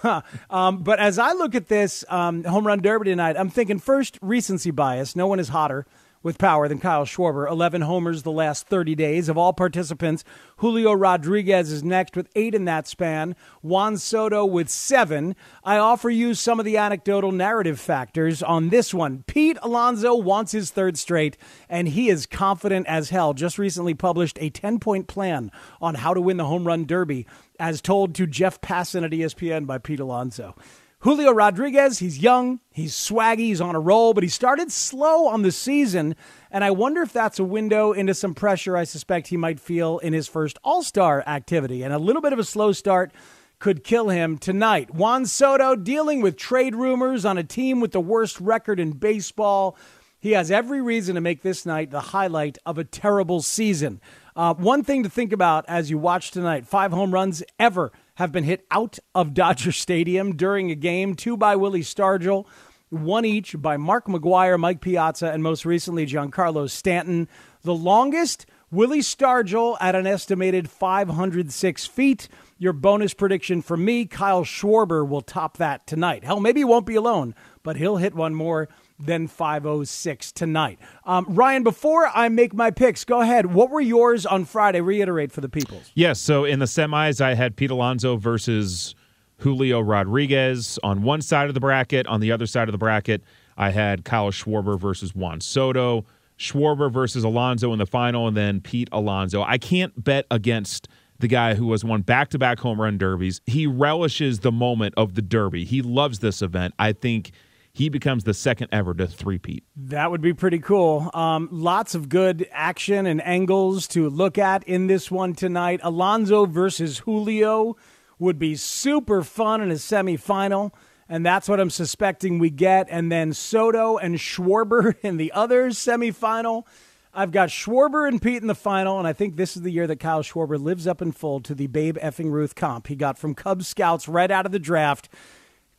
um, 0.51 0.83
but 0.83 0.99
as 0.99 1.21
I 1.21 1.33
look 1.33 1.55
at 1.55 1.69
this 1.69 2.05
um, 2.09 2.43
home 2.43 2.67
run 2.67 2.81
derby 2.81 3.11
tonight, 3.11 3.37
I'm 3.39 3.51
thinking 3.51 3.79
first 3.79 4.19
recency 4.23 4.73
bias. 4.73 5.15
No 5.15 5.29
one 5.29 5.39
is 5.39 5.51
hotter 5.51 5.87
with 6.27 6.39
power 6.39 6.67
than 6.67 6.81
Kyle 6.81 7.05
Schwarber. 7.05 7.49
11 7.49 7.83
homers 7.83 8.25
the 8.25 8.33
last 8.33 8.67
30 8.67 8.97
days. 8.97 9.29
Of 9.29 9.39
all 9.39 9.53
participants, 9.53 10.25
Julio 10.57 10.93
Rodriguez 10.93 11.71
is 11.71 11.85
next 11.85 12.17
with 12.17 12.29
eight 12.35 12.53
in 12.53 12.65
that 12.65 12.89
span. 12.89 13.37
Juan 13.63 13.97
Soto 13.97 14.45
with 14.45 14.69
seven. 14.69 15.37
I 15.63 15.79
offer 15.79 16.11
you 16.11 16.35
some 16.35 16.59
of 16.59 16.67
the 16.67 16.79
anecdotal 16.79 17.31
narrative 17.31 17.79
factors 17.79 18.43
on 18.43 18.71
this 18.71 18.93
one. 18.93 19.23
Pete 19.29 19.57
Alonso 19.63 20.17
wants 20.17 20.51
his 20.51 20.73
third 20.73 20.99
straight, 20.99 21.37
and 21.69 21.87
he 21.87 22.09
is 22.09 22.27
confident 22.27 22.89
as 22.89 23.11
hell. 23.11 23.33
Just 23.33 23.57
recently 23.57 23.95
published 23.95 24.37
a 24.41 24.51
10 24.51 24.81
point 24.81 25.07
plan 25.07 25.53
on 25.81 25.95
how 25.95 26.13
to 26.13 26.21
win 26.21 26.39
the 26.39 26.47
home 26.47 26.67
run 26.67 26.87
derby, 26.87 27.25
as 27.61 27.81
told 27.81 28.17
to 28.17 28.27
Jeff 28.27 28.61
Passan 28.61 29.05
at 29.05 29.13
ESPN 29.13 29.65
by 29.65 29.79
Pete 29.79 30.01
Alonso. 30.01 30.57
Julio 31.01 31.31
Rodriguez, 31.31 31.99
he's 31.99 32.19
young, 32.19 32.59
he's 32.71 32.95
swaggy, 32.95 33.39
he's 33.39 33.61
on 33.61 33.77
a 33.77 33.81
roll, 33.81 34.15
but 34.15 34.23
he 34.23 34.29
started 34.29 34.73
slow 34.73 35.27
on 35.29 35.43
the 35.43 35.53
season. 35.53 36.17
And 36.51 36.65
I 36.65 36.71
wonder 36.71 37.03
if 37.03 37.13
that's 37.13 37.39
a 37.39 37.45
window 37.45 37.93
into 37.93 38.15
some 38.15 38.35
pressure 38.35 38.77
I 38.77 38.85
suspect 38.85 39.29
he 39.29 39.37
might 39.37 39.61
feel 39.61 39.99
in 39.99 40.15
his 40.15 40.27
first 40.27 40.59
All 40.65 40.83
Star 40.83 41.23
activity. 41.27 41.83
And 41.83 41.93
a 41.93 41.99
little 41.99 42.23
bit 42.23 42.33
of 42.33 42.39
a 42.39 42.45
slow 42.45 42.73
start 42.73 43.13
could 43.59 43.85
kill 43.85 44.09
him 44.09 44.39
tonight. 44.39 44.95
Juan 44.95 45.27
Soto 45.27 45.77
dealing 45.77 46.23
with 46.23 46.37
trade 46.37 46.75
rumors 46.75 47.25
on 47.25 47.39
a 47.39 47.45
team 47.45 47.81
with 47.81 47.93
the 47.93 48.01
worst 48.01 48.41
record 48.41 48.81
in 48.81 48.93
baseball. 48.93 49.77
He 50.19 50.33
has 50.33 50.51
every 50.51 50.81
reason 50.81 51.15
to 51.15 51.21
make 51.21 51.43
this 51.43 51.67
night 51.67 51.91
the 51.91 52.01
highlight 52.01 52.59
of 52.65 52.79
a 52.79 52.85
terrible 52.85 53.43
season. 53.43 54.01
Uh, 54.35 54.55
one 54.55 54.83
thing 54.83 55.03
to 55.03 55.11
think 55.11 55.33
about 55.33 55.65
as 55.69 55.91
you 55.91 55.99
watch 55.99 56.31
tonight 56.31 56.67
five 56.67 56.93
home 56.93 57.13
runs 57.13 57.43
ever 57.59 57.93
have 58.17 58.33
been 58.33 58.45
hit 58.45 58.67
out 58.71 58.99
of 59.15 59.35
Dodger 59.35 59.73
Stadium 59.73 60.37
during 60.37 60.71
a 60.71 60.75
game, 60.75 61.15
two 61.15 61.37
by 61.37 61.55
Willie 61.57 61.83
Stargell, 61.83 62.47
one 62.89 63.25
each 63.25 63.61
by 63.61 63.77
Mark 63.77 64.07
McGwire, 64.07 64.59
Mike 64.59 64.81
Piazza, 64.81 65.31
and 65.31 65.43
most 65.43 65.65
recently 65.65 66.07
Giancarlo 66.07 66.69
Stanton. 66.69 67.29
The 67.63 67.75
longest 67.75 68.47
Willie 68.71 69.01
Stargell 69.01 69.77
at 69.81 69.95
an 69.95 70.07
estimated 70.07 70.71
506 70.71 71.87
feet. 71.87 72.29
Your 72.59 72.73
bonus 72.73 73.13
prediction 73.13 73.61
for 73.61 73.77
me, 73.77 74.07
Kyle 74.07 74.45
Schwarber 74.45 75.07
will 75.07 75.21
top 75.21 75.59
that 75.59 75.87
tonight. 75.87 76.25
Hell, 76.25 76.41
maybe 76.41 76.61
he 76.61 76.65
won't 76.65 76.87
be 76.87 76.95
alone, 76.95 77.35
but 77.63 77.77
he'll 77.77 77.99
hit 77.99 78.15
one 78.15 78.35
more 78.35 78.69
than 78.99 79.27
506 79.27 80.33
tonight. 80.33 80.79
Um, 81.05 81.27
Ryan, 81.29 81.63
before 81.63 82.09
I 82.15 82.29
make 82.29 82.55
my 82.55 82.71
picks, 82.71 83.05
go 83.05 83.21
ahead. 83.21 83.47
What 83.47 83.71
were 83.71 83.81
yours 83.81 84.25
on 84.27 84.45
Friday? 84.45 84.81
Reiterate 84.81 85.33
for 85.33 85.41
the 85.41 85.49
people. 85.49 85.81
Yes, 85.95 86.21
so 86.21 86.45
in 86.45 86.59
the 86.59 86.67
semis, 86.67 87.21
I 87.21 87.35
had 87.35 87.57
Pete 87.57 87.71
Alonso 87.71 88.17
versus 88.17 88.95
Julio 89.39 89.81
Rodriguez 89.81 90.79
on 90.83 91.03
one 91.03 91.21
side 91.21 91.49
of 91.49 91.55
the 91.55 91.61
bracket. 91.61 92.07
On 92.07 92.21
the 92.21 92.33
other 92.33 92.47
side 92.47 92.69
of 92.69 92.73
the 92.73 92.79
bracket, 92.79 93.23
I 93.57 93.71
had 93.71 94.05
Kyle 94.05 94.31
Schwarber 94.31 94.79
versus 94.79 95.15
Juan 95.15 95.41
Soto. 95.41 96.05
Schwarber 96.39 96.93
versus 96.93 97.25
Alonso 97.25 97.73
in 97.73 97.79
the 97.79 97.87
final, 97.87 98.29
and 98.29 98.37
then 98.37 98.61
Pete 98.61 98.89
Alonso. 98.93 99.43
I 99.43 99.59
can't 99.59 99.93
bet 100.03 100.27
against 100.31 100.89
the 101.19 101.29
guy 101.29 101.55
who 101.55 101.73
has 101.73 101.83
won 101.83 102.03
back 102.03 102.29
to 102.31 102.39
back 102.39 102.59
home 102.59 102.81
run 102.81 102.99
derbies. 102.99 103.41
He 103.47 103.67
relishes 103.67 104.41
the 104.41 104.53
moment 104.53 104.95
of 104.97 105.15
the 105.15 105.23
derby. 105.23 105.65
He 105.65 105.81
loves 105.81 106.19
this 106.19 106.43
event. 106.43 106.75
I 106.79 106.93
think 106.93 107.31
he 107.77 107.91
becomes 107.91 108.25
the 108.25 108.33
second 108.33 108.69
ever 108.73 108.95
to 108.95 109.07
three-peat. 109.07 109.63
That 109.77 110.11
would 110.11 110.23
be 110.23 110.33
pretty 110.33 110.61
cool. 110.61 111.11
Um, 111.13 111.51
lots 111.53 111.95
of 111.95 112.09
good 112.09 112.49
action 112.51 113.05
and 113.05 113.23
angles 113.23 113.87
to 113.89 114.09
look 114.09 114.39
at 114.39 114.65
in 114.65 114.87
this 114.87 115.11
one 115.11 115.35
tonight. 115.35 115.81
Alonso 115.83 116.47
versus 116.47 117.01
Julio 117.01 117.77
would 118.19 118.39
be 118.39 118.57
super 118.57 119.23
fun 119.23 119.61
in 119.61 119.71
a 119.71 119.75
semifinal. 119.75 120.73
And 121.07 121.25
that's 121.27 121.51
what 121.51 121.61
I'm 121.61 121.69
suspecting 121.69 122.39
we 122.39 122.49
get. 122.49 122.87
And 122.89 123.13
then 123.13 123.35
Soto 123.35 123.99
and 123.99 124.15
Schwarber 124.15 124.95
in 125.03 125.19
the 125.19 125.33
other 125.33 125.69
semifinal. 125.69 126.65
I've 127.13 127.31
got 127.31 127.51
Schwarber 127.51 128.09
and 128.09 128.23
Pete 128.23 128.41
in 128.41 128.49
the 128.49 128.55
final, 128.55 128.99
and 128.99 129.07
I 129.07 129.13
think 129.13 129.37
this 129.37 129.55
is 129.55 129.63
the 129.63 129.71
year 129.71 129.87
that 129.87 130.01
Kyle 130.01 130.23
Schwarber 130.23 130.59
lives 130.59 130.87
up 130.87 131.03
in 131.03 131.13
full 131.13 131.41
to 131.41 131.55
the 131.55 131.67
Babe 131.67 131.99
effing 131.99 132.31
Ruth 132.31 132.55
comp 132.55 132.87
he 132.87 132.97
got 132.97 133.19
from 133.19 133.35
Cub 133.35 133.65
Scouts 133.65 134.09
right 134.09 134.31
out 134.31 134.47
of 134.47 134.53
the 134.53 134.59
draft. 134.59 135.11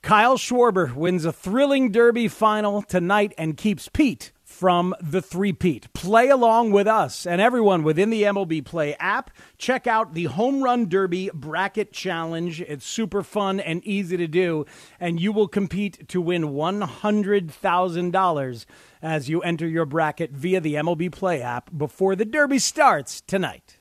Kyle 0.01 0.37
Schwarber 0.37 0.93
wins 0.93 1.25
a 1.25 1.33
thrilling 1.33 1.91
Derby 1.91 2.27
final 2.27 2.81
tonight 2.81 3.33
and 3.37 3.57
keeps 3.57 3.89
Pete 3.89 4.31
from 4.43 4.95
the 5.01 5.21
three-peat. 5.21 5.93
Play 5.93 6.29
along 6.29 6.71
with 6.71 6.87
us 6.87 7.27
and 7.27 7.41
everyone 7.41 7.83
within 7.83 8.09
the 8.09 8.23
MLB 8.23 8.63
Play 8.63 8.95
app. 8.95 9.29
Check 9.57 9.85
out 9.85 10.13
the 10.13 10.25
Home 10.25 10.63
Run 10.63 10.87
Derby 10.87 11.29
Bracket 11.33 11.91
Challenge. 11.91 12.61
It's 12.61 12.85
super 12.85 13.21
fun 13.21 13.59
and 13.59 13.83
easy 13.83 14.17
to 14.17 14.27
do, 14.27 14.65
and 14.99 15.19
you 15.19 15.31
will 15.31 15.47
compete 15.47 16.07
to 16.07 16.21
win 16.21 16.43
$100,000 16.43 18.65
as 19.01 19.29
you 19.29 19.41
enter 19.41 19.67
your 19.67 19.85
bracket 19.85 20.31
via 20.31 20.61
the 20.61 20.75
MLB 20.75 21.11
Play 21.11 21.41
app 21.41 21.69
before 21.75 22.15
the 22.15 22.25
Derby 22.25 22.59
starts 22.59 23.21
tonight. 23.21 23.76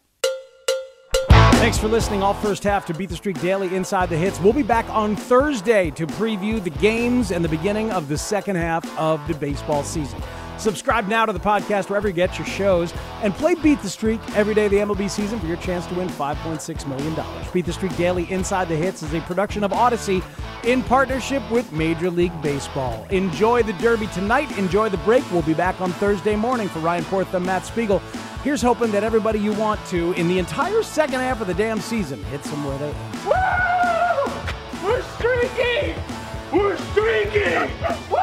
Thanks 1.59 1.79
for 1.79 1.89
listening 1.89 2.23
all 2.23 2.35
first 2.35 2.63
half 2.63 2.87
to 2.87 2.95
Beat 2.95 3.09
the 3.09 3.17
Streak 3.17 3.41
Daily 3.41 3.75
Inside 3.75 4.09
the 4.09 4.17
Hits. 4.17 4.39
We'll 4.39 4.53
be 4.53 4.63
back 4.63 4.89
on 4.91 5.17
Thursday 5.17 5.91
to 5.93 6.07
preview 6.07 6.63
the 6.63 6.71
games 6.71 7.33
and 7.33 7.45
the 7.45 7.49
beginning 7.49 7.91
of 7.91 8.09
the 8.09 8.17
second 8.19 8.57
half 8.57 8.87
of 8.99 9.27
the 9.27 9.35
baseball 9.35 9.83
season. 9.83 10.23
Subscribe 10.59 11.09
now 11.09 11.27
to 11.27 11.33
the 11.33 11.41
podcast 11.41 11.89
wherever 11.89 12.09
you 12.09 12.15
get 12.15 12.39
your 12.39 12.47
shows 12.47 12.95
and 13.23 13.35
play 13.35 13.55
Beat 13.55 13.81
the 13.83 13.89
Streak 13.89 14.21
every 14.37 14.55
day 14.55 14.67
of 14.67 14.71
the 14.71 14.79
MLB 14.79 15.11
season 15.11 15.41
for 15.41 15.47
your 15.47 15.57
chance 15.57 15.87
to 15.87 15.95
win 15.95 16.09
$5.6 16.09 16.87
million. 16.87 17.17
Beat 17.53 17.67
the 17.67 17.73
Streak 17.73 17.97
Daily 17.97 18.31
Inside 18.31 18.69
the 18.69 18.77
Hits 18.77 19.03
is 19.03 19.13
a 19.15 19.21
production 19.23 19.65
of 19.65 19.73
Audacy 19.73 20.23
in 20.65 20.83
partnership 20.83 21.43
with 21.51 21.73
Major 21.73 22.11
League 22.11 22.41
Baseball. 22.43 23.07
Enjoy 23.11 23.63
the 23.63 23.73
Derby 23.75 24.07
tonight. 24.09 24.57
Enjoy 24.57 24.89
the 24.89 24.99
break. 24.99 25.29
We'll 25.33 25.43
be 25.43 25.55
back 25.55 25.81
on 25.81 25.91
Thursday 25.93 26.37
morning 26.37 26.69
for 26.69 26.79
Ryan 26.79 27.05
Porth 27.05 27.33
and 27.35 27.45
Matt 27.45 27.65
Spiegel. 27.67 28.01
Here's 28.47 28.62
hoping 28.62 28.93
that 28.93 29.03
everybody 29.03 29.41
you 29.41 29.53
want 29.55 29.85
to 29.87 30.12
in 30.12 30.29
the 30.29 30.38
entire 30.38 30.85
second 30.85 31.19
half 31.19 31.41
of 31.41 31.49
the 31.49 31.55
damn 31.55 31.81
season 31.81 32.23
hits 32.26 32.49
them 32.49 32.62
where 32.62 32.79
they 32.79 32.93
Woo! 33.26 34.88
We're 34.88 35.03
streaking! 35.03 35.97
We're 36.53 36.76
streaking! 36.76 37.69
Woo! 38.09 38.20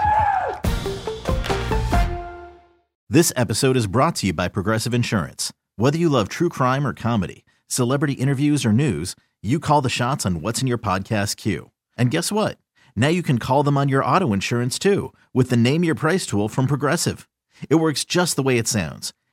This 3.09 3.33
episode 3.35 3.75
is 3.75 3.85
brought 3.85 4.15
to 4.15 4.27
you 4.27 4.33
by 4.33 4.47
Progressive 4.47 4.93
Insurance. 4.93 5.51
Whether 5.75 5.97
you 5.97 6.07
love 6.07 6.29
true 6.29 6.47
crime 6.47 6.87
or 6.87 6.93
comedy, 6.93 7.43
celebrity 7.67 8.13
interviews 8.13 8.65
or 8.65 8.71
news, 8.71 9.17
you 9.41 9.59
call 9.59 9.81
the 9.81 9.89
shots 9.89 10.25
on 10.25 10.39
what's 10.39 10.61
in 10.61 10.67
your 10.69 10.77
podcast 10.77 11.35
queue. 11.35 11.71
And 11.97 12.09
guess 12.09 12.31
what? 12.31 12.57
Now 12.95 13.09
you 13.09 13.23
can 13.23 13.39
call 13.39 13.63
them 13.63 13.77
on 13.77 13.89
your 13.89 14.05
auto 14.05 14.31
insurance 14.31 14.79
too 14.79 15.11
with 15.33 15.49
the 15.49 15.57
Name 15.57 15.83
Your 15.83 15.95
Price 15.95 16.25
tool 16.25 16.47
from 16.47 16.65
Progressive. 16.65 17.27
It 17.69 17.75
works 17.75 18.05
just 18.05 18.37
the 18.37 18.43
way 18.43 18.57
it 18.57 18.69
sounds. 18.69 19.13